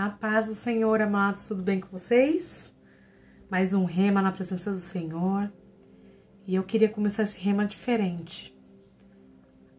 A 0.00 0.10
paz 0.10 0.46
do 0.46 0.54
Senhor, 0.54 1.02
amados, 1.02 1.48
tudo 1.48 1.60
bem 1.60 1.80
com 1.80 1.88
vocês? 1.88 2.72
Mais 3.50 3.74
um 3.74 3.84
rema 3.84 4.22
na 4.22 4.30
presença 4.30 4.70
do 4.70 4.78
Senhor. 4.78 5.52
E 6.46 6.54
eu 6.54 6.62
queria 6.62 6.88
começar 6.88 7.24
esse 7.24 7.40
rema 7.40 7.66
diferente. 7.66 8.56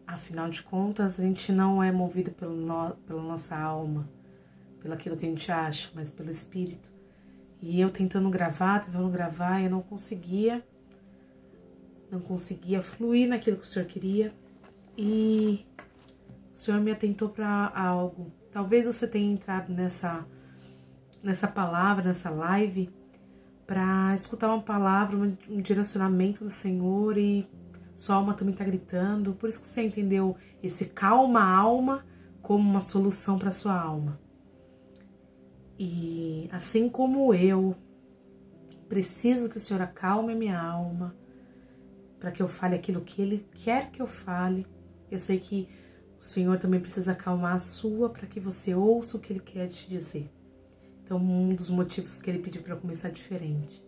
Afinal 0.06 0.50
de 0.50 0.62
contas, 0.62 1.18
a 1.18 1.22
gente 1.22 1.50
não 1.50 1.82
é 1.82 1.90
movido 1.90 2.32
pelo 2.32 2.54
no, 2.54 2.90
pela 3.06 3.22
nossa 3.22 3.56
alma, 3.56 4.06
pelo 4.82 4.92
aquilo 4.92 5.16
que 5.16 5.24
a 5.24 5.28
gente 5.30 5.50
acha, 5.50 5.88
mas 5.94 6.10
pelo 6.10 6.30
Espírito. 6.30 6.92
E 7.58 7.80
eu 7.80 7.88
tentando 7.88 8.28
gravar, 8.28 8.84
tentando 8.84 9.08
gravar, 9.08 9.62
eu 9.62 9.70
não 9.70 9.80
conseguia, 9.80 10.62
não 12.10 12.20
conseguia 12.20 12.82
fluir 12.82 13.26
naquilo 13.26 13.56
que 13.56 13.64
o 13.64 13.66
Senhor 13.66 13.86
queria. 13.86 14.34
E 14.98 15.64
Senhor 16.60 16.80
me 16.80 16.90
atentou 16.90 17.28
para 17.28 17.72
algo 17.74 18.32
Talvez 18.52 18.86
você 18.86 19.06
tenha 19.06 19.32
entrado 19.32 19.72
nessa 19.72 20.26
nessa 21.22 21.46
palavra, 21.46 22.02
nessa 22.02 22.30
live, 22.30 22.90
para 23.66 24.14
escutar 24.14 24.48
uma 24.48 24.62
palavra, 24.62 25.16
um 25.50 25.60
direcionamento 25.60 26.42
do 26.42 26.50
Senhor 26.50 27.18
e 27.18 27.46
sua 27.94 28.16
alma 28.16 28.32
também 28.32 28.52
está 28.52 28.64
gritando. 28.64 29.34
Por 29.34 29.48
isso 29.48 29.60
que 29.60 29.66
você 29.66 29.82
entendeu 29.82 30.36
esse 30.62 30.86
calma 30.86 31.44
alma 31.44 32.06
como 32.40 32.68
uma 32.68 32.80
solução 32.80 33.38
para 33.38 33.52
sua 33.52 33.78
alma. 33.78 34.18
E 35.78 36.48
assim 36.50 36.88
como 36.88 37.34
eu 37.34 37.76
preciso 38.88 39.50
que 39.50 39.58
o 39.58 39.60
Senhor 39.60 39.82
acalme 39.82 40.32
a 40.32 40.36
minha 40.36 40.60
alma 40.60 41.14
para 42.18 42.32
que 42.32 42.42
eu 42.42 42.48
fale 42.48 42.74
aquilo 42.74 43.02
que 43.02 43.20
Ele 43.20 43.46
quer 43.52 43.90
que 43.90 44.00
eu 44.00 44.06
fale. 44.06 44.66
Eu 45.10 45.18
sei 45.18 45.38
que 45.38 45.68
o 46.20 46.22
Senhor 46.22 46.58
também 46.58 46.78
precisa 46.78 47.12
acalmar 47.12 47.54
a 47.54 47.58
sua 47.58 48.10
para 48.10 48.26
que 48.26 48.38
você 48.38 48.74
ouça 48.74 49.16
o 49.16 49.20
que 49.20 49.32
Ele 49.32 49.40
quer 49.40 49.66
te 49.68 49.88
dizer. 49.88 50.30
Então, 51.02 51.16
um 51.16 51.54
dos 51.54 51.70
motivos 51.70 52.20
que 52.20 52.28
Ele 52.28 52.40
pediu 52.40 52.60
para 52.62 52.76
começar 52.76 53.08
diferente. 53.08 53.82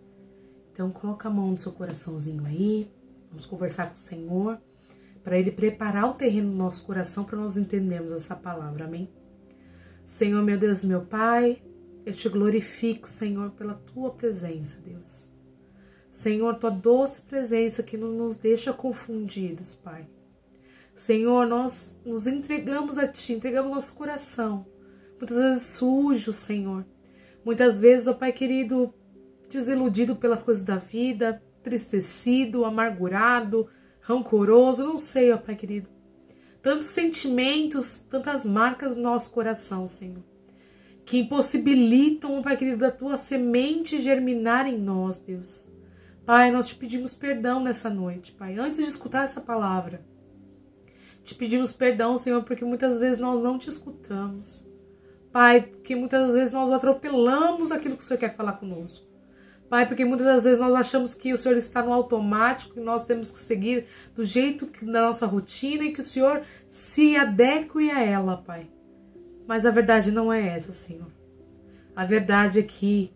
Então, 0.73 0.91
coloca 0.91 1.29
a 1.29 1.31
mão 1.31 1.51
no 1.51 1.59
seu 1.59 1.71
coraçãozinho 1.73 2.47
aí. 2.47 2.91
Vamos 3.29 3.45
conversar 3.45 3.89
com 3.89 3.97
o 3.97 3.99
Senhor 3.99 4.59
para 5.23 5.39
Ele 5.39 5.51
preparar 5.51 6.09
o 6.09 6.15
terreno 6.15 6.51
do 6.51 6.57
nosso 6.57 6.87
coração 6.87 7.23
para 7.23 7.37
nós 7.37 7.59
entendermos 7.59 8.13
essa 8.13 8.35
palavra. 8.35 8.87
Amém? 8.87 9.11
Senhor, 10.03 10.43
meu 10.43 10.57
Deus, 10.57 10.83
meu 10.85 11.03
Pai, 11.03 11.63
eu 12.07 12.15
te 12.15 12.31
glorifico, 12.31 13.07
Senhor, 13.07 13.51
pela 13.51 13.75
tua 13.75 14.11
presença, 14.11 14.79
Deus. 14.81 15.31
Senhor, 16.11 16.55
tua 16.55 16.71
doce 16.71 17.21
presença 17.21 17.83
que 17.83 17.99
não 17.99 18.11
nos 18.11 18.39
deixa 18.39 18.73
confundidos, 18.73 19.75
Pai. 19.75 20.09
Senhor, 20.95 21.47
nós 21.47 21.99
nos 22.05 22.27
entregamos 22.27 22.99
a 22.99 23.09
Ti, 23.09 23.35
entregamos 23.35 23.73
nosso 23.73 23.95
coração, 23.95 24.67
muitas 25.19 25.37
vezes 25.37 25.63
sujo, 25.63 26.33
Senhor. 26.33 26.85
Muitas 27.45 27.81
vezes, 27.81 28.07
ó 28.07 28.15
Pai 28.15 28.33
querido, 28.33 28.95
desiludido 29.51 30.15
pelas 30.15 30.43
coisas 30.43 30.65
da 30.65 30.77
vida, 30.77 31.43
tristecido, 31.63 32.65
amargurado, 32.65 33.69
rancoroso, 34.01 34.85
não 34.85 34.99
sei, 34.99 35.33
ó 35.33 35.39
Pai 35.39 35.57
querido. 35.57 35.89
Tantos 36.63 36.87
sentimentos, 36.87 37.99
tantas 38.09 38.47
marcas 38.47 38.97
no 38.97 39.03
nosso 39.03 39.33
coração, 39.33 39.89
Senhor, 39.89 40.23
que 41.05 41.19
impossibilitam, 41.19 42.39
ó 42.39 42.43
Pai 42.43 42.57
querido, 42.57 42.79
da 42.79 42.91
Tua 42.93 43.17
semente 43.17 44.01
germinar 44.01 44.69
em 44.69 44.79
nós, 44.79 45.19
Deus. 45.19 45.69
Pai, 46.25 46.53
nós 46.53 46.69
te 46.69 46.77
pedimos 46.77 47.13
perdão 47.13 47.61
nessa 47.61 47.91
noite, 47.91 48.31
Pai. 48.31 48.57
Antes 48.57 48.79
de 48.79 48.89
escutar 48.89 49.25
essa 49.25 49.41
palavra, 49.41 50.05
te 51.23 51.35
pedimos 51.35 51.73
perdão, 51.73 52.17
Senhor, 52.17 52.43
porque 52.43 52.65
muitas 52.65 53.01
vezes 53.01 53.19
nós 53.19 53.41
não 53.43 53.59
te 53.59 53.69
escutamos. 53.69 54.67
Pai, 55.31 55.63
porque 55.63 55.97
muitas 55.97 56.35
vezes 56.35 56.53
nós 56.53 56.71
atropelamos 56.71 57.73
aquilo 57.73 57.97
que 57.97 58.03
o 58.03 58.07
Senhor 58.07 58.19
quer 58.19 58.35
falar 58.35 58.55
conosco. 58.55 59.07
Pai, 59.69 59.87
porque 59.87 60.05
muitas 60.05 60.27
das 60.27 60.45
vezes 60.45 60.59
nós 60.59 60.75
achamos 60.75 61.15
que 61.15 61.33
o 61.33 61.39
Senhor 61.39 61.57
está 61.57 61.83
no 61.83 61.93
automático 61.93 62.79
e 62.79 62.83
nós 62.83 63.05
temos 63.05 63.33
que 63.33 63.39
seguir 63.39 63.87
do 64.15 64.23
jeito 64.23 64.67
que, 64.67 64.85
da 64.85 65.01
nossa 65.01 65.25
rotina 65.25 65.85
e 65.85 65.93
que 65.93 66.01
o 66.01 66.03
Senhor 66.03 66.43
se 66.69 67.17
adeque 67.17 67.91
a 67.91 68.03
ela, 68.03 68.37
Pai. 68.37 68.69
Mas 69.47 69.65
a 69.65 69.71
verdade 69.71 70.13
não 70.13 70.31
é 70.31 70.47
essa, 70.47 70.73
Senhor. 70.73 71.11
A 71.97 72.05
verdade 72.05 72.59
é 72.59 72.63
que 72.63 73.13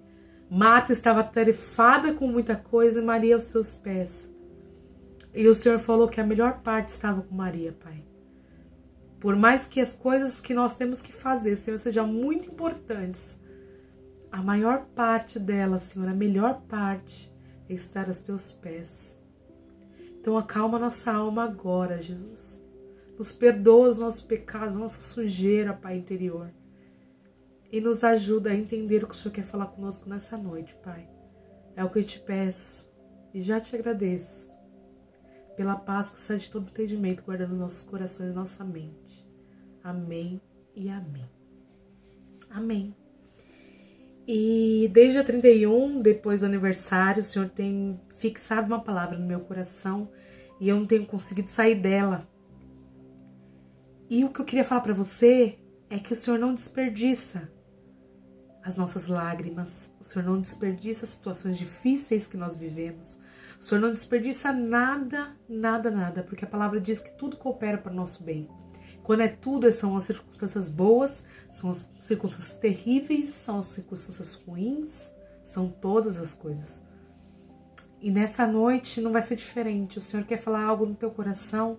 Marta 0.49 0.93
estava 0.93 1.22
tarefada 1.22 2.15
com 2.15 2.27
muita 2.27 2.56
coisa 2.56 3.00
e 3.00 3.05
Maria 3.05 3.34
aos 3.34 3.45
seus 3.45 3.75
pés. 3.75 4.34
E 5.37 5.47
o 5.47 5.55
Senhor 5.55 5.79
falou 5.79 6.09
que 6.09 6.19
a 6.19 6.25
melhor 6.25 6.63
parte 6.63 6.89
estava 6.89 7.21
com 7.21 7.35
Maria, 7.35 7.71
Pai. 7.71 8.03
Por 9.21 9.37
mais 9.37 9.67
que 9.67 9.83
as 9.83 9.93
coisas 9.93 10.41
que 10.41 10.55
nós 10.55 10.77
temos 10.77 11.03
que 11.03 11.13
fazer, 11.13 11.55
Senhor, 11.57 11.77
sejam 11.77 12.07
muito 12.07 12.49
importantes, 12.49 13.39
a 14.33 14.41
maior 14.43 14.87
parte 14.95 15.39
delas, 15.39 15.83
Senhor, 15.83 16.09
a 16.09 16.15
melhor 16.15 16.63
parte 16.63 17.31
é 17.69 17.75
estar 17.75 18.09
aos 18.09 18.21
teus 18.21 18.51
pés. 18.51 19.23
Então 20.19 20.39
acalma 20.39 20.79
nossa 20.79 21.13
alma 21.13 21.45
agora, 21.45 22.01
Jesus. 22.01 22.65
Nos 23.19 23.31
perdoa 23.31 23.91
os 23.91 23.99
nossos 23.99 24.23
pecados, 24.23 24.75
nossa 24.75 25.03
sujeira, 25.03 25.75
Pai 25.75 25.99
interior. 25.99 26.51
E 27.71 27.79
nos 27.79 28.03
ajuda 28.03 28.53
a 28.53 28.57
entender 28.57 29.05
o 29.05 29.07
que 29.07 29.15
o 29.15 29.17
Senhor 29.19 29.35
quer 29.35 29.45
falar 29.45 29.67
conosco 29.67 30.09
nessa 30.09 30.39
noite, 30.39 30.75
Pai. 30.83 31.07
É 31.77 31.85
o 31.85 31.91
que 31.91 31.99
eu 31.99 32.05
te 32.05 32.21
peço 32.21 32.91
e 33.35 33.43
já 33.43 33.61
te 33.61 33.77
agradeço 33.77 34.56
pela 35.56 35.77
paz 35.77 36.11
que 36.11 36.21
sai 36.21 36.37
de 36.37 36.50
todo 36.50 36.69
entendimento, 36.69 37.22
guardando 37.25 37.56
nossos 37.56 37.83
corações 37.83 38.31
e 38.31 38.34
nossa 38.34 38.65
mente. 38.65 39.27
Amém 39.83 40.41
e 40.75 40.89
amém. 40.89 41.28
Amém. 42.50 42.94
E 44.27 44.91
desde 44.93 45.19
a 45.19 45.25
31, 45.25 46.03
depois 46.03 46.41
do 46.41 46.47
aniversário, 46.47 47.21
o 47.21 47.25
Senhor 47.25 47.49
tem 47.49 48.00
fixado 48.16 48.66
uma 48.66 48.81
palavra 48.81 49.16
no 49.16 49.27
meu 49.27 49.41
coração 49.41 50.11
e 50.61 50.69
eu 50.69 50.77
não 50.77 50.87
tenho 50.87 51.06
conseguido 51.06 51.50
sair 51.50 51.77
dela. 51.77 52.27
E 54.11 54.25
o 54.25 54.31
que 54.31 54.41
eu 54.41 54.45
queria 54.45 54.65
falar 54.65 54.81
para 54.81 54.95
você 54.95 55.59
é 55.89 55.99
que 55.99 56.12
o 56.12 56.16
Senhor 56.16 56.39
não 56.39 56.55
desperdiça 56.55 57.50
as 58.65 58.77
nossas 58.77 59.06
lágrimas, 59.06 59.93
o 60.00 60.05
Senhor 60.05 60.25
não 60.25 60.41
desperdiça 60.41 61.05
as 61.05 61.11
situações 61.11 61.56
difíceis 61.56 62.27
que 62.27 62.37
nós 62.37 62.56
vivemos, 62.56 63.21
o 63.59 63.65
Senhor 63.65 63.81
não 63.81 63.91
desperdiça 63.91 64.53
nada, 64.53 65.37
nada, 65.49 65.91
nada, 65.91 66.22
porque 66.22 66.44
a 66.44 66.49
palavra 66.49 66.81
diz 66.81 67.00
que 67.00 67.11
tudo 67.17 67.37
coopera 67.37 67.78
para 67.78 67.93
o 67.93 67.97
nosso 67.97 68.22
bem. 68.22 68.49
Quando 69.03 69.21
é 69.21 69.28
tudo, 69.28 69.71
são 69.71 69.97
as 69.97 70.05
circunstâncias 70.05 70.69
boas, 70.69 71.25
são 71.50 71.71
as 71.71 71.93
circunstâncias 72.00 72.59
terríveis, 72.59 73.31
são 73.31 73.59
as 73.59 73.66
circunstâncias 73.66 74.34
ruins, 74.34 75.12
são 75.45 75.69
todas 75.69 76.19
as 76.19 76.34
coisas. 76.34 76.83
E 78.00 78.11
nessa 78.11 78.47
noite 78.47 79.00
não 79.00 79.12
vai 79.12 79.22
ser 79.22 79.37
diferente. 79.37 79.99
O 79.99 80.00
Senhor 80.00 80.27
quer 80.27 80.39
falar 80.39 80.65
algo 80.65 80.84
no 80.84 80.95
teu 80.95 81.11
coração, 81.11 81.78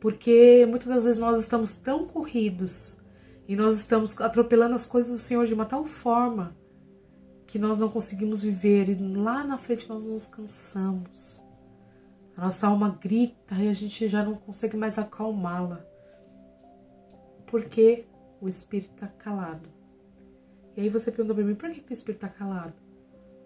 porque 0.00 0.66
muitas 0.68 0.88
das 0.88 1.04
vezes 1.04 1.20
nós 1.20 1.40
estamos 1.40 1.74
tão 1.74 2.06
corridos 2.06 2.98
e 3.46 3.54
nós 3.54 3.78
estamos 3.78 4.20
atropelando 4.20 4.74
as 4.74 4.86
coisas 4.86 5.12
do 5.12 5.18
Senhor 5.18 5.46
de 5.46 5.54
uma 5.54 5.66
tal 5.66 5.84
forma 5.84 6.56
que 7.50 7.58
nós 7.58 7.78
não 7.78 7.88
conseguimos 7.88 8.42
viver 8.42 8.88
e 8.88 8.94
lá 8.94 9.42
na 9.42 9.58
frente 9.58 9.88
nós 9.88 10.06
nos 10.06 10.28
cansamos. 10.28 11.44
A 12.36 12.42
nossa 12.42 12.68
alma 12.68 12.90
grita 12.90 13.56
e 13.56 13.68
a 13.68 13.72
gente 13.72 14.06
já 14.06 14.24
não 14.24 14.36
consegue 14.36 14.76
mais 14.76 14.98
acalmá-la. 14.98 15.84
Porque 17.48 18.06
o 18.40 18.48
espírito 18.48 18.92
está 18.94 19.08
calado. 19.08 19.68
E 20.76 20.82
aí 20.82 20.88
você 20.88 21.10
pergunta 21.10 21.34
para 21.34 21.42
mim, 21.42 21.56
por 21.56 21.68
que, 21.70 21.80
que 21.80 21.90
o 21.90 21.92
espírito 21.92 22.24
está 22.24 22.28
calado? 22.28 22.74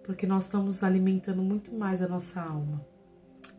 Porque 0.02 0.26
nós 0.26 0.44
estamos 0.44 0.84
alimentando 0.84 1.40
muito 1.40 1.72
mais 1.72 2.02
a 2.02 2.06
nossa 2.06 2.42
alma. 2.42 2.86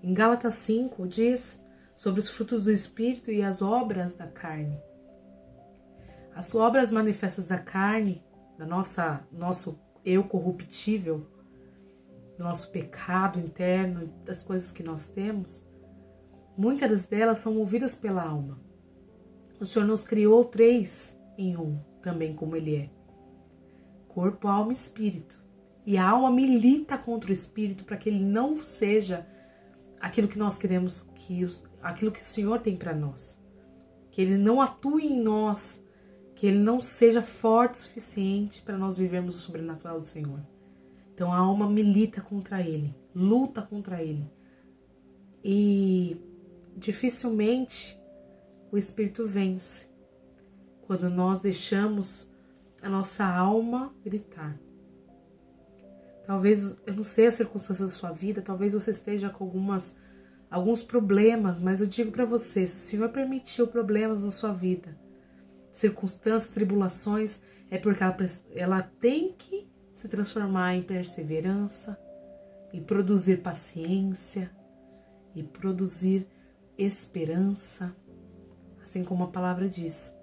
Em 0.03 0.13
Gálatas 0.13 0.53
5 0.53 1.07
diz 1.07 1.59
sobre 1.95 2.19
os 2.19 2.29
frutos 2.29 2.65
do 2.65 2.71
espírito 2.71 3.31
e 3.31 3.41
as 3.41 3.63
obras 3.63 4.13
da 4.13 4.27
carne. 4.27 4.79
As 6.35 6.53
obras 6.53 6.91
manifestas 6.91 7.47
da 7.47 7.57
carne, 7.57 8.23
da 8.59 8.65
nossa 8.67 9.25
nosso 9.31 9.83
eu 10.05 10.23
corruptível, 10.23 11.25
nosso 12.37 12.69
pecado 12.69 13.39
interno, 13.39 14.13
das 14.23 14.43
coisas 14.43 14.71
que 14.71 14.83
nós 14.83 15.07
temos, 15.07 15.65
muitas 16.57 17.05
delas 17.05 17.39
são 17.39 17.55
movidas 17.55 17.95
pela 17.95 18.23
alma. 18.23 18.59
O 19.59 19.65
Senhor 19.65 19.85
nos 19.85 20.03
criou 20.03 20.43
três 20.43 21.19
em 21.37 21.57
um, 21.57 21.79
também 22.01 22.35
como 22.35 22.55
Ele 22.55 22.75
é: 22.75 22.89
corpo, 24.07 24.47
alma 24.47 24.71
e 24.71 24.75
espírito. 24.75 25.43
E 25.85 25.97
a 25.97 26.09
alma 26.09 26.31
milita 26.31 26.97
contra 26.97 27.29
o 27.29 27.33
espírito 27.33 27.83
para 27.83 27.95
que 27.95 28.09
ele 28.09 28.23
não 28.23 28.63
seja 28.63 29.27
aquilo 30.01 30.27
que 30.27 30.37
nós 30.37 30.57
queremos, 30.57 31.01
que 31.13 31.45
aquilo 31.81 32.11
que 32.11 32.21
o 32.21 32.25
Senhor 32.25 32.59
tem 32.59 32.75
para 32.75 32.93
nós. 32.93 33.39
Que 34.09 34.21
ele 34.21 34.35
não 34.35 34.59
atue 34.61 35.05
em 35.05 35.21
nós 35.21 35.84
que 36.35 36.45
ele 36.45 36.59
não 36.59 36.81
seja 36.81 37.21
forte 37.21 37.75
o 37.75 37.77
suficiente 37.77 38.61
para 38.61 38.77
nós 38.77 38.97
vivermos 38.97 39.35
o 39.37 39.39
sobrenatural 39.39 40.01
do 40.01 40.05
Senhor. 40.05 40.41
Então 41.13 41.31
a 41.31 41.37
alma 41.37 41.69
milita 41.69 42.21
contra 42.21 42.61
ele, 42.61 42.93
luta 43.15 43.61
contra 43.61 44.03
ele. 44.03 44.29
E 45.43 46.17
dificilmente 46.75 47.97
o 48.69 48.77
espírito 48.77 49.25
vence 49.25 49.89
quando 50.81 51.09
nós 51.09 51.39
deixamos 51.39 52.29
a 52.81 52.89
nossa 52.89 53.25
alma 53.25 53.95
gritar. 54.03 54.59
Talvez, 56.25 56.81
eu 56.85 56.95
não 56.95 57.03
sei 57.03 57.27
as 57.27 57.35
circunstâncias 57.35 57.91
da 57.91 57.95
sua 57.95 58.11
vida, 58.11 58.41
talvez 58.41 58.73
você 58.73 58.91
esteja 58.91 59.29
com 59.29 59.43
algumas 59.43 59.95
alguns 60.49 60.83
problemas, 60.83 61.59
mas 61.59 61.81
eu 61.81 61.87
digo 61.87 62.11
para 62.11 62.23
você, 62.23 62.67
se 62.67 62.75
o 62.75 62.79
Senhor 62.79 63.09
permitiu 63.09 63.67
problemas 63.67 64.23
na 64.23 64.31
sua 64.31 64.53
vida, 64.53 64.97
circunstâncias, 65.75 66.53
tribulações, 66.53 67.41
é 67.69 67.77
porque 67.77 68.01
ela, 68.01 68.15
ela 68.55 68.81
tem 68.81 69.33
que 69.33 69.69
se 69.93 70.07
transformar 70.07 70.73
em 70.75 70.81
perseverança, 70.81 71.99
e 72.71 72.79
produzir 72.81 73.41
paciência, 73.41 74.51
e 75.33 75.43
produzir 75.43 76.27
esperança, 76.77 77.95
assim 78.83 79.03
como 79.03 79.25
a 79.25 79.27
palavra 79.27 79.67
diz. 79.67 80.13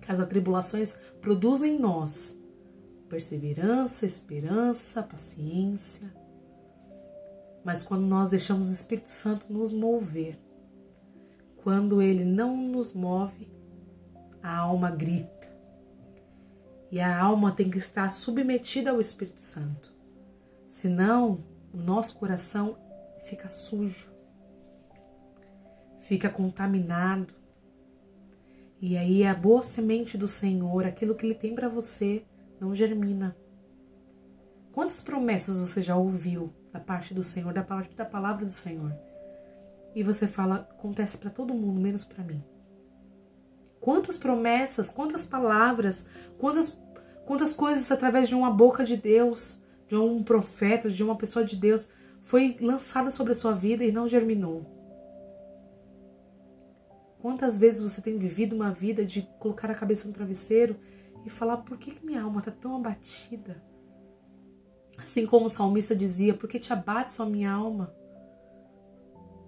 Que 0.00 0.10
as 0.10 0.18
atribulações 0.18 0.98
produzem 1.20 1.76
em 1.76 1.78
nós 1.78 2.36
perseverança, 3.08 4.06
esperança, 4.06 5.02
paciência. 5.02 6.12
Mas 7.64 7.82
quando 7.82 8.06
nós 8.06 8.30
deixamos 8.30 8.68
o 8.68 8.72
Espírito 8.72 9.10
Santo 9.10 9.52
nos 9.52 9.72
mover, 9.72 10.38
quando 11.56 12.00
ele 12.02 12.24
não 12.24 12.56
nos 12.56 12.92
move, 12.92 13.51
a 14.42 14.56
alma 14.56 14.90
grita. 14.90 15.50
E 16.90 17.00
a 17.00 17.18
alma 17.18 17.52
tem 17.52 17.70
que 17.70 17.78
estar 17.78 18.10
submetida 18.10 18.90
ao 18.90 19.00
Espírito 19.00 19.40
Santo. 19.40 19.94
Senão, 20.68 21.44
o 21.72 21.76
nosso 21.76 22.16
coração 22.16 22.76
fica 23.24 23.48
sujo, 23.48 24.12
fica 26.00 26.28
contaminado. 26.28 27.34
E 28.80 28.96
aí 28.96 29.24
a 29.24 29.34
boa 29.34 29.62
semente 29.62 30.18
do 30.18 30.28
Senhor, 30.28 30.84
aquilo 30.84 31.14
que 31.14 31.24
ele 31.24 31.34
tem 31.34 31.54
para 31.54 31.68
você, 31.68 32.24
não 32.60 32.74
germina. 32.74 33.36
Quantas 34.72 35.00
promessas 35.00 35.58
você 35.58 35.80
já 35.80 35.96
ouviu 35.96 36.52
da 36.72 36.80
parte 36.80 37.14
do 37.14 37.22
Senhor, 37.22 37.52
da 37.52 37.62
parte 37.62 37.94
da 37.94 38.04
palavra 38.04 38.44
do 38.44 38.50
Senhor? 38.50 38.92
E 39.94 40.02
você 40.02 40.26
fala, 40.26 40.68
acontece 40.70 41.16
para 41.16 41.30
todo 41.30 41.54
mundo, 41.54 41.80
menos 41.80 42.04
para 42.04 42.24
mim. 42.24 42.42
Quantas 43.82 44.16
promessas, 44.16 44.92
quantas 44.92 45.24
palavras, 45.24 46.06
quantas, 46.38 46.80
quantas 47.26 47.52
coisas 47.52 47.90
através 47.90 48.28
de 48.28 48.34
uma 48.36 48.48
boca 48.48 48.84
de 48.84 48.96
Deus, 48.96 49.60
de 49.88 49.96
um 49.96 50.22
profeta, 50.22 50.88
de 50.88 51.02
uma 51.02 51.16
pessoa 51.16 51.44
de 51.44 51.56
Deus, 51.56 51.90
foi 52.22 52.56
lançada 52.60 53.10
sobre 53.10 53.32
a 53.32 53.34
sua 53.34 53.52
vida 53.52 53.82
e 53.84 53.90
não 53.90 54.06
germinou. 54.06 54.64
Quantas 57.18 57.58
vezes 57.58 57.82
você 57.82 58.00
tem 58.00 58.16
vivido 58.16 58.54
uma 58.54 58.70
vida 58.70 59.04
de 59.04 59.22
colocar 59.40 59.68
a 59.68 59.74
cabeça 59.74 60.06
no 60.06 60.14
travesseiro 60.14 60.76
e 61.26 61.28
falar 61.28 61.56
por 61.58 61.76
que, 61.76 61.98
minha 62.06 62.22
alma 62.22 62.38
está 62.38 62.52
tão 62.52 62.76
abatida? 62.76 63.60
Assim 64.96 65.26
como 65.26 65.46
o 65.46 65.50
salmista 65.50 65.96
dizia, 65.96 66.34
por 66.34 66.48
que 66.48 66.60
te 66.60 66.72
abate 66.72 67.14
só 67.14 67.26
minha 67.26 67.50
alma? 67.50 67.92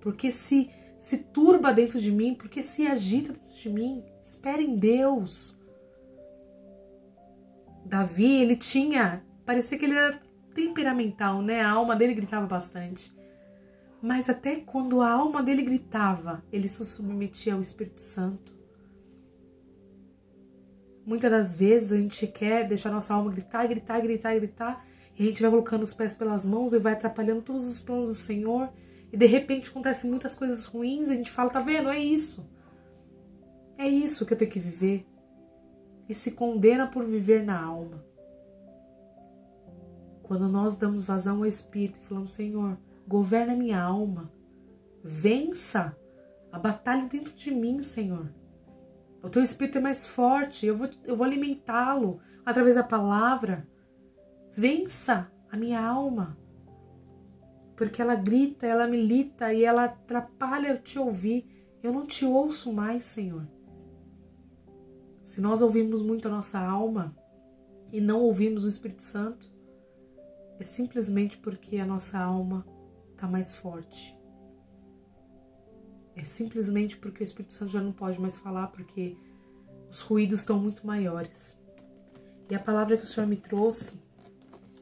Porque 0.01 0.33
se 0.33 0.69
se 1.05 1.19
turba 1.19 1.71
dentro 1.71 2.01
de 2.01 2.11
mim, 2.11 2.35
porque 2.35 2.63
se 2.63 2.87
agita 2.87 3.35
dentro 3.35 3.55
de 3.55 3.69
mim. 3.69 4.03
Espere 4.23 4.63
em 4.63 4.75
Deus. 4.75 5.61
Davi, 7.85 8.41
ele 8.41 8.57
tinha, 8.57 9.23
parecia 9.45 9.77
que 9.77 9.85
ele 9.85 9.93
era 9.93 10.19
temperamental, 10.55 11.43
né? 11.43 11.61
A 11.61 11.73
alma 11.73 11.95
dele 11.95 12.15
gritava 12.15 12.47
bastante. 12.47 13.15
Mas 14.01 14.31
até 14.31 14.57
quando 14.57 15.03
a 15.03 15.13
alma 15.13 15.43
dele 15.43 15.61
gritava, 15.61 16.43
ele 16.51 16.69
se 16.69 16.83
submetia 16.87 17.53
ao 17.53 17.61
Espírito 17.61 18.01
Santo. 18.01 18.57
Muitas 21.05 21.31
das 21.31 21.55
vezes 21.55 21.93
a 21.93 21.99
gente 21.99 22.27
quer 22.27 22.67
deixar 22.67 22.91
nossa 22.91 23.13
alma 23.13 23.31
gritar, 23.31 23.67
gritar, 23.67 24.01
gritar, 24.01 24.35
gritar, 24.37 24.87
e 25.19 25.23
a 25.23 25.27
gente 25.27 25.43
vai 25.43 25.51
colocando 25.51 25.83
os 25.83 25.93
pés 25.93 26.15
pelas 26.15 26.47
mãos 26.47 26.73
e 26.73 26.79
vai 26.79 26.95
atrapalhando 26.95 27.43
todos 27.43 27.69
os 27.69 27.79
planos 27.79 28.09
do 28.09 28.15
Senhor 28.15 28.73
e 29.15 29.17
de 29.17 29.27
repente 29.27 29.71
acontecem 29.71 30.11
muitas 30.11 30.35
coisas 30.35 30.65
ruins, 30.65 31.09
a 31.09 31.15
gente 31.15 31.31
fala, 31.31 31.49
tá 31.49 31.61
vendo? 31.61 31.89
É 31.89 31.97
isso. 31.97 32.51
É 33.79 33.87
isso 33.87 34.27
que 34.27 34.33
eu 34.33 34.37
tenho 34.37 34.51
que 34.51 34.59
viver. 34.59 35.07
E 36.09 36.15
se 36.17 36.33
condena 36.33 36.89
por 36.89 37.05
viver 37.05 37.45
na 37.45 37.57
alma. 37.63 38.05
Quando 40.25 40.49
nós 40.49 40.75
damos 40.75 41.05
vazão 41.05 41.37
ao 41.37 41.47
Espírito 41.47 42.01
e 42.01 42.05
falamos, 42.09 42.33
Senhor, 42.33 42.77
governa 43.07 43.55
minha 43.55 43.81
alma, 43.81 44.33
vença 45.01 45.97
a 46.51 46.59
batalha 46.59 47.07
dentro 47.07 47.35
de 47.35 47.53
mim, 47.53 47.83
Senhor. 47.83 48.35
O 49.23 49.31
teu 49.31 49.45
Espírito 49.45 49.79
é 49.79 49.81
mais 49.81 50.05
forte, 50.05 50.67
eu 50.67 50.77
vou, 50.77 50.91
eu 51.05 51.15
vou 51.15 51.25
alimentá-lo 51.25 52.19
através 52.45 52.75
da 52.75 52.83
palavra. 52.83 53.65
Vença 54.51 55.31
a 55.53 55.57
minha 55.57 55.81
alma 55.81 56.37
porque 57.77 58.01
ela 58.01 58.15
grita, 58.15 58.67
ela 58.67 58.87
milita 58.87 59.53
e 59.53 59.65
ela 59.65 59.85
atrapalha 59.85 60.69
eu 60.69 60.83
te 60.83 60.99
ouvir. 60.99 61.47
Eu 61.83 61.93
não 61.93 62.07
te 62.07 62.25
ouço 62.25 62.73
mais, 62.73 63.05
Senhor. 63.05 63.47
Se 65.23 65.41
nós 65.41 65.61
ouvimos 65.61 66.03
muito 66.03 66.29
a 66.29 66.31
nossa 66.31 66.59
alma 66.59 67.17
e 67.93 68.01
não 68.01 68.21
ouvimos 68.21 68.65
o 68.65 68.69
Espírito 68.69 69.03
Santo, 69.03 69.53
é 70.59 70.65
simplesmente 70.65 71.37
porque 71.39 71.79
a 71.79 71.87
nossa 71.87 72.19
alma 72.19 72.67
está 73.13 73.27
mais 73.27 73.53
forte. 73.53 74.17
É 76.15 76.23
simplesmente 76.23 76.97
porque 76.97 77.23
o 77.23 77.25
Espírito 77.25 77.53
Santo 77.53 77.73
já 77.73 77.81
não 77.81 77.93
pode 77.93 78.21
mais 78.21 78.37
falar, 78.37 78.69
porque 78.69 79.17
os 79.91 80.01
ruídos 80.01 80.41
estão 80.41 80.59
muito 80.59 80.87
maiores. 80.87 81.59
E 82.49 82.55
a 82.55 82.61
palavra 82.61 82.97
que 82.97 83.03
o 83.03 83.07
Senhor 83.07 83.27
me 83.27 83.37
trouxe, 83.37 83.99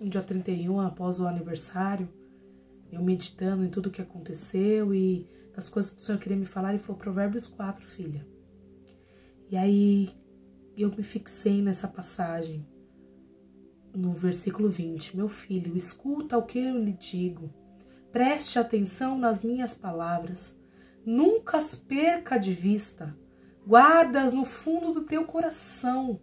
no 0.01 0.11
dia 0.11 0.23
31, 0.23 0.81
após 0.81 1.21
o 1.21 1.27
aniversário, 1.27 2.09
eu 2.93 3.03
meditando 3.03 3.65
em 3.65 3.71
tudo 3.71 3.87
o 3.87 3.91
que 3.91 4.03
aconteceu 4.03 4.95
e 4.95 5.27
as 5.57 5.69
coisas 5.69 5.91
que 5.91 6.03
o 6.03 6.05
Senhor 6.05 6.19
queria 6.19 6.37
me 6.37 6.45
falar, 6.45 6.71
ele 6.71 6.79
falou 6.79 7.01
Provérbios 7.01 7.47
4, 7.47 7.87
filha. 7.87 8.27
E 9.51 9.57
aí 9.57 10.11
eu 10.77 10.91
me 10.91 11.03
fixei 11.03 11.63
nessa 11.63 11.89
passagem, 11.89 12.67
no 13.95 14.13
versículo 14.13 14.69
20. 14.69 15.17
Meu 15.17 15.29
filho, 15.29 15.77
escuta 15.77 16.37
o 16.37 16.43
que 16.43 16.59
eu 16.59 16.79
lhe 16.79 16.93
digo, 16.93 17.51
preste 18.11 18.59
atenção 18.59 19.19
nas 19.19 19.43
minhas 19.43 19.75
palavras, 19.75 20.55
nunca 21.05 21.57
as 21.57 21.75
perca 21.75 22.39
de 22.39 22.53
vista, 22.53 23.17
guardas 23.67 24.35
no 24.35 24.45
fundo 24.45 24.93
do 24.93 25.03
teu 25.03 25.25
coração, 25.25 26.21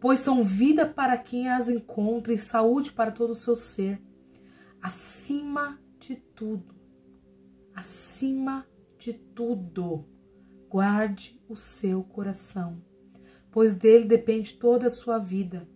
pois 0.00 0.20
são 0.20 0.42
vida 0.42 0.86
para 0.86 1.18
quem 1.18 1.48
as 1.48 1.68
encontra 1.68 2.32
e 2.32 2.38
saúde 2.38 2.92
para 2.92 3.10
todo 3.10 3.30
o 3.30 3.36
seu 3.36 3.54
ser. 3.54 4.00
Acima 4.80 5.81
tudo, 6.42 6.74
acima 7.72 8.66
de 8.98 9.12
tudo, 9.12 10.04
guarde 10.68 11.40
o 11.48 11.54
seu 11.54 12.02
coração, 12.02 12.82
pois 13.48 13.76
dele 13.76 14.06
depende 14.06 14.54
toda 14.54 14.88
a 14.88 14.90
sua 14.90 15.18
vida. 15.18 15.68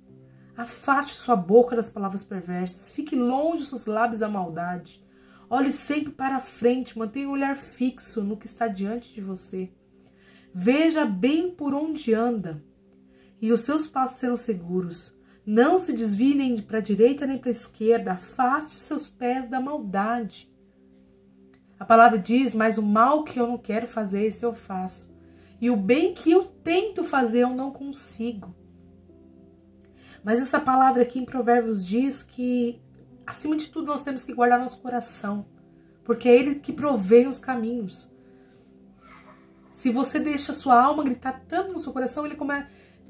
Afaste 0.57 1.13
sua 1.13 1.37
boca 1.37 1.77
das 1.77 1.89
palavras 1.89 2.25
perversas, 2.25 2.91
fique 2.91 3.15
longe 3.15 3.61
dos 3.61 3.69
seus 3.69 3.87
lábios 3.87 4.19
da 4.19 4.29
maldade. 4.29 5.07
Olhe 5.49 5.71
sempre 5.71 6.11
para 6.11 6.39
a 6.39 6.41
frente, 6.41 6.99
mantenha 6.99 7.29
o 7.29 7.33
olhar 7.33 7.57
fixo 7.57 8.25
no 8.25 8.37
que 8.37 8.47
está 8.47 8.67
diante 8.67 9.15
de 9.15 9.21
você. 9.21 9.71
Veja 10.53 11.05
bem 11.05 11.49
por 11.49 11.75
onde 11.75 12.13
anda, 12.13 12.61
e 13.41 13.53
os 13.53 13.61
seus 13.61 13.87
passos 13.87 14.19
serão 14.19 14.37
seguros. 14.37 15.17
Não 15.47 15.79
se 15.79 15.93
desvie 15.93 16.35
nem 16.35 16.61
para 16.61 16.79
a 16.79 16.83
direita 16.83 17.25
nem 17.25 17.39
para 17.39 17.51
a 17.51 17.53
esquerda, 17.53 18.15
afaste 18.15 18.81
seus 18.81 19.07
pés 19.07 19.47
da 19.47 19.61
maldade. 19.61 20.56
A 21.79 21.85
palavra 21.85 22.19
diz: 22.19 22.55
Mas 22.55 22.79
o 22.79 22.83
mal 22.83 23.25
que 23.25 23.39
eu 23.39 23.47
não 23.47 23.59
quero 23.59 23.87
fazer, 23.87 24.25
esse 24.25 24.45
eu 24.45 24.55
faço. 24.55 25.15
E 25.61 25.71
o 25.71 25.77
bem 25.77 26.15
que 26.15 26.31
eu 26.31 26.45
tento 26.45 27.03
fazer, 27.03 27.41
eu 27.41 27.51
não 27.51 27.71
consigo. 27.71 28.55
Mas 30.23 30.41
essa 30.41 30.61
palavra 30.61 31.03
aqui 31.03 31.19
em 31.19 31.25
Provérbios 31.25 31.87
diz 31.87 32.23
que, 32.23 32.81
acima 33.27 33.57
de 33.57 33.69
tudo, 33.69 33.87
nós 33.87 34.03
temos 34.03 34.25
que 34.25 34.35
guardar 34.35 34.59
nosso 34.59 34.83
coração, 34.83 35.47
porque 36.05 36.29
é 36.29 36.35
Ele 36.35 36.57
que 36.57 36.73
provê 36.73 37.27
os 37.27 37.39
caminhos. 37.39 38.11
Se 39.73 39.91
você 39.91 40.19
deixa 40.19 40.53
sua 40.53 40.83
alma 40.83 41.05
gritar 41.05 41.45
tanto 41.47 41.73
no 41.73 41.79
seu 41.79 41.93
coração, 41.93 42.25
ele 42.25 42.35
começa 42.35 42.67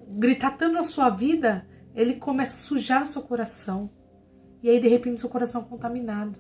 gritar 0.09 0.57
tanto 0.57 0.75
na 0.75 0.85
sua 0.85 1.09
vida, 1.09 1.67
ele 1.95 2.15
começa 2.15 2.55
a 2.55 2.67
sujar 2.67 3.03
o 3.03 3.07
seu 3.07 3.23
coração. 3.23 3.91
E 4.63 4.71
aí, 4.71 4.81
de 4.81 4.89
repente, 4.89 5.21
seu 5.21 5.31
coração 5.31 5.63
é 5.63 5.65
contaminado. 5.65 6.39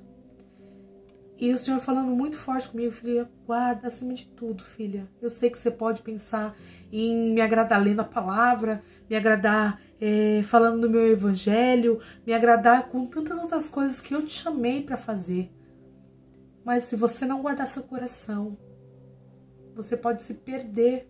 E 1.39 1.53
o 1.53 1.59
Senhor 1.59 1.79
falando 1.79 2.11
muito 2.13 2.39
forte 2.39 2.69
comigo, 2.69 2.93
filha, 2.93 3.29
guarda 3.47 3.89
acima 3.89 4.15
de 4.15 4.27
tudo, 4.27 4.65
filha. 4.65 5.07
Eu 5.21 5.29
sei 5.29 5.51
que 5.51 5.59
você 5.59 5.71
pode 5.71 6.01
pensar 6.01 6.57
em 6.91 7.35
me 7.35 7.41
agradar 7.43 7.83
lendo 7.83 8.01
a 8.01 8.05
palavra, 8.05 8.83
me 9.09 9.15
agradar 9.15 9.81
é, 10.01 10.43
falando 10.45 10.81
do 10.81 10.91
meu 10.91 11.07
evangelho, 11.07 12.01
me 12.27 12.33
agradar 12.33 12.89
com 12.89 13.05
tantas 13.07 13.39
outras 13.39 13.69
coisas 13.69 14.01
que 14.01 14.15
eu 14.15 14.25
te 14.25 14.33
chamei 14.33 14.83
para 14.83 14.97
fazer. 14.97 15.51
Mas 16.65 16.85
se 16.85 16.97
você 16.97 17.27
não 17.27 17.43
guardar 17.43 17.67
seu 17.67 17.83
coração, 17.83 18.57
você 19.75 19.95
pode 19.95 20.23
se 20.23 20.35
perder. 20.35 21.07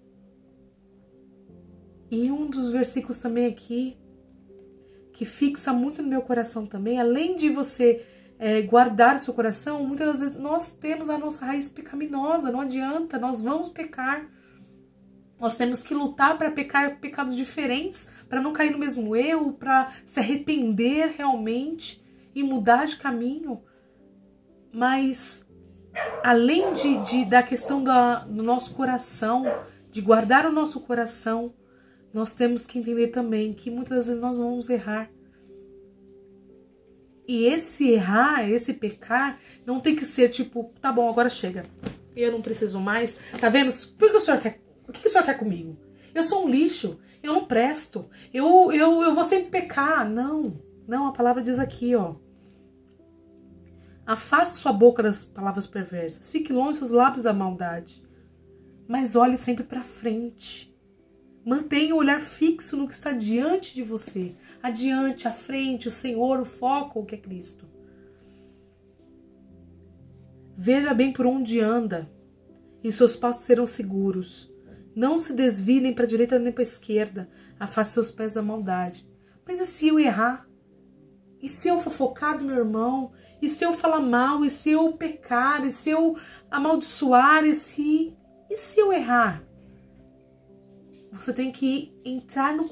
E 2.10 2.32
um 2.32 2.50
dos 2.50 2.72
versículos 2.72 3.18
também 3.18 3.46
aqui 3.46 3.96
que 5.12 5.24
fixa 5.24 5.72
muito 5.72 6.02
no 6.02 6.08
meu 6.08 6.20
coração 6.20 6.66
também, 6.66 7.00
além 7.00 7.36
de 7.36 7.48
você 7.48 8.04
é, 8.38 8.62
guardar 8.62 9.18
seu 9.18 9.32
coração, 9.32 9.84
muitas 9.84 10.06
das 10.06 10.20
vezes 10.20 10.36
nós 10.36 10.74
temos 10.74 11.08
a 11.08 11.18
nossa 11.18 11.44
raiz 11.44 11.68
pecaminosa, 11.68 12.50
não 12.50 12.60
adianta, 12.60 13.18
nós 13.18 13.40
vamos 13.40 13.68
pecar. 13.68 14.26
Nós 15.38 15.56
temos 15.56 15.82
que 15.82 15.94
lutar 15.94 16.38
para 16.38 16.50
pecar 16.50 16.98
pecados 16.98 17.36
diferentes, 17.36 18.08
para 18.28 18.40
não 18.40 18.52
cair 18.52 18.70
no 18.70 18.78
mesmo 18.78 19.14
erro, 19.14 19.52
para 19.52 19.92
se 20.06 20.18
arrepender 20.18 21.14
realmente 21.16 22.02
e 22.34 22.42
mudar 22.42 22.86
de 22.86 22.96
caminho. 22.96 23.62
Mas 24.72 25.46
além 26.22 26.72
de, 26.72 26.98
de 27.04 27.24
da 27.24 27.42
questão 27.42 27.82
da, 27.82 28.20
do 28.20 28.42
nosso 28.42 28.74
coração, 28.74 29.44
de 29.90 30.00
guardar 30.00 30.46
o 30.46 30.52
nosso 30.52 30.80
coração, 30.80 31.54
nós 32.12 32.34
temos 32.34 32.66
que 32.66 32.78
entender 32.78 33.08
também 33.08 33.52
que 33.52 33.70
muitas 33.70 34.06
vezes 34.06 34.20
nós 34.20 34.38
vamos 34.38 34.68
errar. 34.70 35.10
E 37.26 37.44
esse 37.44 37.90
errar, 37.90 38.48
esse 38.48 38.72
pecar, 38.74 39.38
não 39.64 39.80
tem 39.80 39.96
que 39.96 40.04
ser 40.04 40.28
tipo, 40.28 40.72
tá 40.80 40.92
bom, 40.92 41.08
agora 41.08 41.28
chega. 41.28 41.64
Eu 42.14 42.32
não 42.32 42.40
preciso 42.40 42.80
mais. 42.80 43.18
Tá 43.40 43.48
vendo? 43.48 43.72
Por 43.98 44.10
que 44.10 44.16
o 44.16 44.20
senhor 44.20 44.40
quer? 44.40 44.60
O 44.88 44.92
que 44.92 45.06
o 45.06 45.10
senhor 45.10 45.24
quer 45.24 45.38
comigo? 45.38 45.76
Eu 46.14 46.22
sou 46.22 46.46
um 46.46 46.48
lixo, 46.48 46.98
eu 47.22 47.32
não 47.32 47.44
presto, 47.44 48.08
eu, 48.32 48.72
eu, 48.72 49.02
eu 49.02 49.14
vou 49.14 49.24
sempre 49.24 49.50
pecar. 49.50 50.08
Não, 50.08 50.60
não, 50.86 51.08
a 51.08 51.12
palavra 51.12 51.42
diz 51.42 51.58
aqui, 51.58 51.94
ó. 51.94 52.14
Afaste 54.06 54.58
sua 54.58 54.72
boca 54.72 55.02
das 55.02 55.24
palavras 55.24 55.66
perversas, 55.66 56.30
fique 56.30 56.52
longe 56.52 56.78
seus 56.78 56.92
lábios 56.92 57.24
da 57.24 57.32
maldade. 57.32 58.02
Mas 58.86 59.16
olhe 59.16 59.36
sempre 59.36 59.64
para 59.64 59.82
frente. 59.82 60.72
Mantenha 61.44 61.94
o 61.94 61.98
olhar 61.98 62.20
fixo 62.20 62.76
no 62.76 62.86
que 62.86 62.94
está 62.94 63.12
diante 63.12 63.74
de 63.74 63.82
você. 63.82 64.34
Adiante, 64.62 65.28
à 65.28 65.32
frente, 65.32 65.88
o 65.88 65.90
Senhor, 65.90 66.40
o 66.40 66.44
foco, 66.44 67.04
que 67.04 67.14
é 67.14 67.18
Cristo. 67.18 67.66
Veja 70.56 70.94
bem 70.94 71.12
por 71.12 71.26
onde 71.26 71.60
anda, 71.60 72.10
e 72.82 72.90
seus 72.90 73.14
passos 73.16 73.44
serão 73.44 73.66
seguros. 73.66 74.50
Não 74.94 75.18
se 75.18 75.34
desvie 75.34 75.80
nem 75.80 75.92
para 75.92 76.04
a 76.04 76.08
direita 76.08 76.38
nem 76.38 76.52
para 76.52 76.62
a 76.62 76.64
esquerda. 76.64 77.28
Afaste 77.60 77.94
seus 77.94 78.10
pés 78.10 78.32
da 78.32 78.42
maldade. 78.42 79.06
Mas 79.46 79.60
e 79.60 79.66
se 79.66 79.88
eu 79.88 80.00
errar? 80.00 80.48
E 81.42 81.48
se 81.48 81.68
eu 81.68 81.78
fofocar 81.78 82.38
do 82.38 82.44
meu 82.44 82.56
irmão? 82.56 83.12
E 83.42 83.50
se 83.50 83.64
eu 83.64 83.74
falar 83.74 84.00
mal? 84.00 84.44
E 84.44 84.50
se 84.50 84.70
eu 84.70 84.92
pecar? 84.94 85.64
E 85.66 85.70
se 85.70 85.90
eu 85.90 86.16
amaldiçoar? 86.50 87.44
E 87.44 87.52
se, 87.52 88.16
e 88.48 88.56
se 88.56 88.80
eu 88.80 88.90
errar? 88.92 89.44
Você 91.12 91.32
tem 91.32 91.52
que 91.52 91.94
entrar 92.04 92.56
no, 92.56 92.64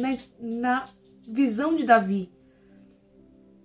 na, 0.00 0.16
na 0.40 0.84
visão 1.26 1.74
de 1.74 1.84
Davi. 1.84 2.32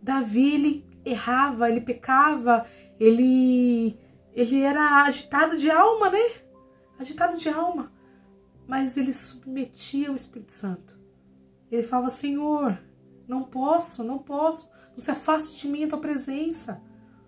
Davi, 0.01 0.53
ele 0.53 0.85
errava, 1.05 1.69
ele 1.69 1.81
pecava, 1.81 2.65
ele, 2.99 3.97
ele 4.33 4.61
era 4.61 5.03
agitado 5.03 5.57
de 5.57 5.69
alma, 5.69 6.09
né? 6.09 6.31
Agitado 6.97 7.37
de 7.37 7.49
alma. 7.49 7.91
Mas 8.67 8.97
ele 8.97 9.13
submetia 9.13 10.11
o 10.11 10.15
Espírito 10.15 10.51
Santo. 10.51 10.99
Ele 11.71 11.83
falava: 11.83 12.09
Senhor, 12.09 12.79
não 13.27 13.43
posso, 13.43 14.03
não 14.03 14.19
posso. 14.19 14.71
Não 14.91 14.99
se 14.99 15.11
afaste 15.11 15.59
de 15.59 15.67
mim 15.67 15.85
a 15.85 15.87
tua 15.87 15.99
presença. 15.99 16.81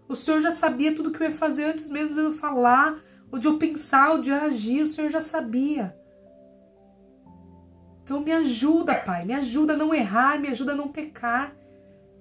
O 0.08 0.16
Senhor 0.16 0.42
já 0.42 0.52
sabia 0.52 0.94
tudo 0.94 1.12
que 1.12 1.22
eu 1.22 1.28
ia 1.28 1.32
fazer 1.32 1.64
antes 1.64 1.88
mesmo 1.90 2.14
de 2.14 2.22
eu 2.22 2.32
falar, 2.32 3.02
ou 3.32 3.40
de 3.40 3.48
eu 3.48 3.58
pensar, 3.58 4.12
ou 4.12 4.22
de 4.22 4.30
eu 4.30 4.36
agir. 4.36 4.82
O 4.82 4.88
Senhor 4.88 5.10
já 5.10 5.22
sabia. 5.22 5.98
Então 8.04 8.20
me 8.20 8.32
ajuda, 8.32 8.94
Pai, 8.96 9.24
me 9.26 9.34
ajuda 9.34 9.74
a 9.74 9.78
não 9.78 9.94
errar, 9.94 10.40
me 10.40 10.50
ajuda 10.50 10.74
a 10.74 10.76
não 10.76 10.90
pecar, 10.90 11.56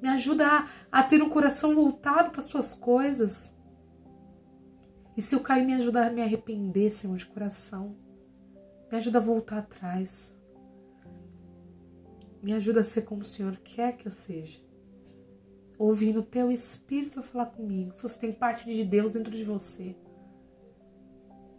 me 0.01 0.09
ajuda 0.09 0.47
a, 0.47 0.69
a 0.91 1.03
ter 1.03 1.21
um 1.23 1.29
coração 1.29 1.75
voltado 1.75 2.31
para 2.31 2.41
as 2.41 2.47
suas 2.47 2.73
coisas. 2.73 3.57
E 5.17 5.21
se 5.21 5.35
eu 5.35 5.41
cair, 5.41 5.67
me 5.67 5.75
ajuda 5.75 6.07
a 6.07 6.11
me 6.11 6.23
arrepender, 6.23 6.91
Senhor, 6.91 7.17
de 7.17 7.27
coração. 7.27 7.97
Me 8.91 8.97
ajuda 8.97 9.19
a 9.19 9.23
voltar 9.23 9.59
atrás. 9.59 10.37
Me 12.43 12.53
ajuda 12.53 12.81
a 12.81 12.85
ser 12.85 13.03
como 13.03 13.23
o 13.23 13.27
Senhor 13.27 13.57
quer 13.59 13.97
que 13.97 14.07
eu 14.07 14.13
seja. 14.13 14.61
Ouvindo 15.79 16.21
o 16.21 16.25
teu 16.25 16.51
Espírito 16.51 17.23
falar 17.23 17.47
comigo. 17.47 17.93
Você 18.01 18.19
tem 18.19 18.33
parte 18.33 18.65
de 18.65 18.85
Deus 18.85 19.13
dentro 19.13 19.31
de 19.31 19.45
você. 19.45 19.97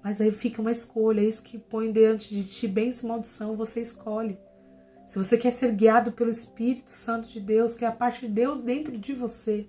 Mas 0.04 0.20
aí 0.20 0.32
fica 0.32 0.62
uma 0.62 0.72
escolha, 0.72 1.22
é 1.22 1.24
isso 1.24 1.42
que 1.42 1.58
põe 1.58 1.92
diante 1.92 2.36
de 2.36 2.44
ti 2.44 2.68
bênção 2.68 3.08
e 3.08 3.12
maldição, 3.12 3.56
você 3.56 3.82
escolhe. 3.82 4.38
Se 5.06 5.18
você 5.18 5.38
quer 5.38 5.52
ser 5.52 5.72
guiado 5.72 6.12
pelo 6.12 6.30
Espírito 6.30 6.92
Santo 6.92 7.30
de 7.30 7.40
Deus, 7.40 7.76
que 7.76 7.86
é 7.86 7.88
a 7.88 7.92
parte 7.92 8.28
de 8.28 8.34
Deus 8.34 8.60
dentro 8.60 8.98
de 8.98 9.14
você, 9.14 9.68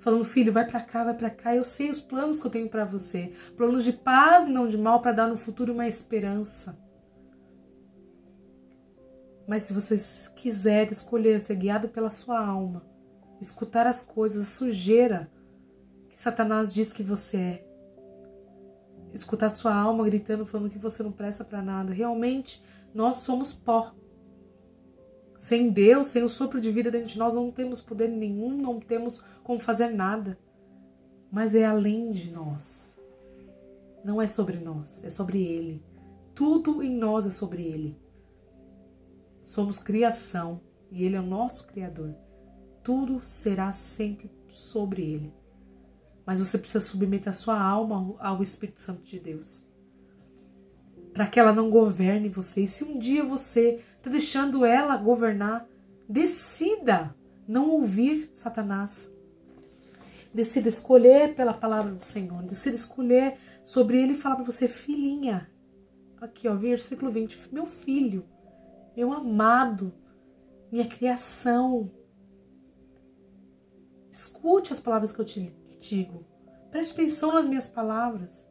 falando, 0.00 0.24
filho, 0.24 0.52
vai 0.52 0.66
para 0.66 0.80
cá, 0.80 1.04
vai 1.04 1.14
para 1.14 1.30
cá, 1.30 1.54
eu 1.54 1.64
sei 1.64 1.88
os 1.88 2.00
planos 2.00 2.40
que 2.40 2.46
eu 2.46 2.50
tenho 2.50 2.68
para 2.68 2.84
você, 2.84 3.32
planos 3.56 3.84
de 3.84 3.92
paz 3.92 4.48
e 4.48 4.52
não 4.52 4.66
de 4.66 4.76
mal 4.76 5.00
para 5.00 5.12
dar 5.12 5.28
no 5.28 5.36
futuro 5.36 5.72
uma 5.72 5.86
esperança. 5.86 6.76
Mas 9.46 9.64
se 9.64 9.72
você 9.72 9.96
quiser 10.34 10.90
escolher 10.90 11.40
ser 11.40 11.56
guiado 11.56 11.88
pela 11.88 12.10
sua 12.10 12.44
alma, 12.44 12.84
escutar 13.40 13.86
as 13.86 14.04
coisas, 14.04 14.42
a 14.42 14.50
sujeira 14.50 15.30
que 16.08 16.20
Satanás 16.20 16.72
diz 16.72 16.92
que 16.92 17.02
você 17.02 17.36
é, 17.36 17.73
escutar 19.14 19.48
sua 19.48 19.74
alma 19.74 20.04
gritando, 20.04 20.44
falando 20.44 20.70
que 20.70 20.78
você 20.78 21.02
não 21.02 21.12
presta 21.12 21.44
para 21.44 21.62
nada. 21.62 21.92
Realmente, 21.92 22.62
nós 22.92 23.16
somos 23.16 23.52
pó. 23.52 23.94
Sem 25.38 25.70
Deus, 25.70 26.08
sem 26.08 26.22
o 26.22 26.28
sopro 26.28 26.60
de 26.60 26.70
vida 26.70 26.90
dentro 26.90 27.08
de 27.08 27.18
nós, 27.18 27.34
não 27.34 27.50
temos 27.50 27.80
poder 27.80 28.08
nenhum, 28.08 28.56
não 28.56 28.80
temos 28.80 29.24
como 29.42 29.58
fazer 29.58 29.88
nada. 29.88 30.38
Mas 31.30 31.54
é 31.54 31.64
além 31.64 32.12
de 32.12 32.30
nós. 32.30 32.98
Não 34.04 34.20
é 34.20 34.26
sobre 34.26 34.58
nós, 34.58 35.02
é 35.02 35.10
sobre 35.10 35.42
Ele. 35.42 35.82
Tudo 36.34 36.82
em 36.82 36.94
nós 36.94 37.26
é 37.26 37.30
sobre 37.30 37.62
Ele. 37.62 37.96
Somos 39.42 39.78
criação 39.78 40.60
e 40.90 41.04
Ele 41.04 41.16
é 41.16 41.20
o 41.20 41.26
nosso 41.26 41.66
Criador. 41.68 42.14
Tudo 42.82 43.22
será 43.22 43.72
sempre 43.72 44.30
sobre 44.48 45.02
Ele 45.02 45.43
mas 46.26 46.40
você 46.40 46.58
precisa 46.58 46.80
submeter 46.80 47.28
a 47.28 47.32
sua 47.32 47.60
alma 47.60 48.16
ao 48.18 48.42
Espírito 48.42 48.80
Santo 48.80 49.02
de 49.02 49.18
Deus. 49.18 49.66
Para 51.12 51.26
que 51.26 51.38
ela 51.38 51.52
não 51.52 51.70
governe 51.70 52.28
você. 52.28 52.62
E 52.62 52.68
se 52.68 52.82
um 52.82 52.98
dia 52.98 53.24
você 53.24 53.82
está 53.96 54.10
deixando 54.10 54.64
ela 54.64 54.96
governar, 54.96 55.66
decida 56.08 57.14
não 57.46 57.70
ouvir 57.70 58.30
Satanás. 58.32 59.10
Decida 60.32 60.68
escolher 60.68 61.34
pela 61.36 61.52
palavra 61.52 61.92
do 61.92 62.02
Senhor. 62.02 62.42
Decida 62.42 62.74
escolher 62.74 63.36
sobre 63.64 64.02
ele 64.02 64.14
e 64.14 64.16
falar 64.16 64.36
para 64.36 64.44
você, 64.44 64.66
filhinha. 64.66 65.48
Aqui, 66.20 66.48
ó, 66.48 66.56
versículo 66.56 67.10
20. 67.10 67.52
Meu 67.52 67.66
filho, 67.66 68.24
meu 68.96 69.12
amado, 69.12 69.94
minha 70.72 70.86
criação. 70.88 71.92
Escute 74.10 74.72
as 74.72 74.80
palavras 74.80 75.12
que 75.12 75.20
eu 75.20 75.24
te 75.24 75.54
digo. 75.88 76.24
Preste 76.70 76.92
atenção 76.94 77.32
nas 77.32 77.46
minhas 77.46 77.66
palavras. 77.66 78.46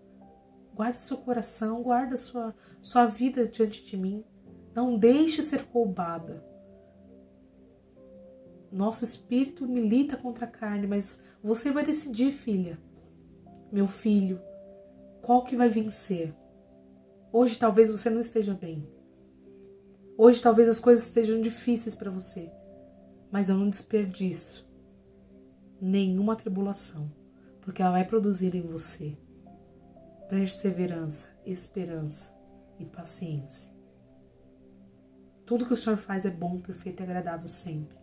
Guarde 0.74 1.04
seu 1.04 1.18
coração, 1.18 1.84
guarda 1.84 2.18
sua, 2.18 2.56
sua 2.80 3.06
vida 3.06 3.48
diante 3.48 3.84
de 3.84 3.98
mim. 3.98 4.24
Não 4.74 4.98
deixe 4.98 5.42
ser 5.42 5.68
roubada. 5.72 6.44
Nosso 8.72 9.04
espírito 9.04 9.68
milita 9.68 10.18
contra 10.18 10.46
a 10.46 10.50
carne, 10.50 10.88
mas 10.88 11.22
você 11.44 11.70
vai 11.70 11.86
decidir, 11.86 12.32
filha, 12.32 12.80
meu 13.72 13.86
filho, 13.86 14.42
qual 15.22 15.44
que 15.44 15.56
vai 15.56 15.70
vencer. 15.70 16.34
Hoje 17.32 17.60
talvez 17.60 17.92
você 17.92 18.10
não 18.10 18.20
esteja 18.20 18.54
bem. 18.54 18.88
Hoje 20.18 20.42
talvez 20.42 20.70
as 20.70 20.80
coisas 20.80 21.06
estejam 21.06 21.42
difíceis 21.42 21.94
para 21.94 22.10
você, 22.10 22.52
mas 23.32 23.50
eu 23.50 23.58
não 23.58 23.70
desperdiço 23.70 24.68
nenhuma 25.80 26.36
tribulação 26.36 27.12
porque 27.64 27.82
ela 27.82 27.92
vai 27.92 28.06
produzir 28.06 28.54
em 28.56 28.62
você 28.62 29.18
perseverança, 30.30 31.30
esperança 31.46 32.34
e 32.80 32.86
paciência. 32.86 33.72
Tudo 35.46 35.66
que 35.66 35.74
o 35.74 35.78
Senhor 35.78 35.98
faz 35.98 36.26
é 36.26 36.30
bom, 36.32 36.60
perfeito 36.60 37.02
e 37.02 37.04
agradável 37.04 37.48
sempre. 37.48 37.96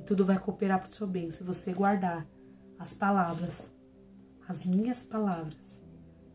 E 0.00 0.02
tudo 0.04 0.24
vai 0.24 0.38
cooperar 0.38 0.80
para 0.80 0.88
o 0.88 0.92
seu 0.92 1.06
bem 1.06 1.30
se 1.30 1.42
você 1.42 1.72
guardar 1.72 2.26
as 2.78 2.94
palavras, 2.94 3.74
as 4.48 4.64
minhas 4.64 5.02
palavras, 5.02 5.82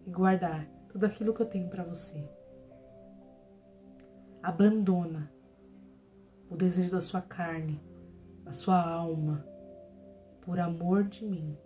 e 0.05 0.11
guardar 0.11 0.67
tudo 0.89 1.05
aquilo 1.05 1.33
que 1.33 1.41
eu 1.41 1.47
tenho 1.47 1.69
para 1.69 1.83
você. 1.83 2.29
Abandona 4.41 5.31
o 6.49 6.55
desejo 6.55 6.91
da 6.91 7.01
sua 7.01 7.21
carne, 7.21 7.81
a 8.45 8.51
sua 8.51 8.79
alma, 8.79 9.43
por 10.41 10.59
amor 10.59 11.05
de 11.05 11.25
mim 11.25 11.57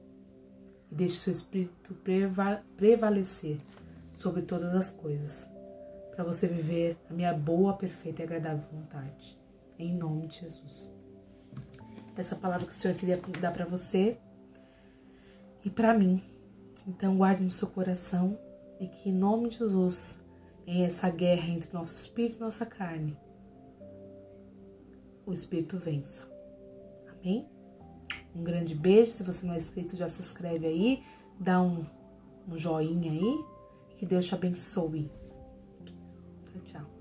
e 0.92 0.96
deixe 0.96 1.18
seu 1.18 1.34
espírito 1.34 1.96
prevalecer 2.76 3.60
sobre 4.12 4.42
todas 4.42 4.74
as 4.74 4.92
coisas, 4.92 5.48
para 6.16 6.24
você 6.24 6.48
viver 6.48 6.98
a 7.10 7.14
minha 7.14 7.34
boa, 7.34 7.74
perfeita 7.74 8.22
e 8.22 8.26
agradável 8.26 8.64
vontade. 8.72 9.38
Em 9.78 9.94
nome 9.94 10.28
de 10.28 10.40
Jesus. 10.40 10.92
essa 12.16 12.36
palavra 12.36 12.66
que 12.66 12.72
o 12.72 12.76
Senhor 12.76 12.98
queria 12.98 13.22
dar 13.40 13.52
para 13.52 13.66
você 13.66 14.18
e 15.64 15.70
para 15.70 15.94
mim. 15.94 16.24
Então, 16.88 17.18
guarde 17.18 17.44
no 17.44 17.52
seu 17.52 17.68
coração 17.68 18.40
e 18.80 18.88
que, 18.88 19.10
em 19.10 19.14
nome 19.14 19.50
de 19.50 19.60
Jesus, 19.60 20.20
em 20.66 20.84
essa 20.84 21.10
guerra 21.10 21.48
entre 21.50 21.72
nosso 21.72 21.94
espírito 21.94 22.38
e 22.38 22.40
nossa 22.40 22.66
carne, 22.66 23.16
o 25.26 25.34
espírito 25.34 25.78
vença. 25.78 26.28
Amém? 27.08 27.48
Um 28.36 28.44
grande 28.44 28.76
beijo. 28.76 29.12
Se 29.12 29.24
você 29.24 29.46
não 29.46 29.54
é 29.54 29.58
inscrito, 29.58 29.96
já 29.96 30.10
se 30.10 30.22
inscreve 30.22 30.66
aí, 30.66 31.04
dá 31.40 31.62
um, 31.62 31.86
um 32.48 32.58
joinha 32.58 33.12
aí. 33.12 33.46
Que 33.98 34.06
Deus 34.06 34.26
te 34.26 34.36
abençoe. 34.36 35.10
Tchau, 35.86 36.62
tchau. 36.64 36.97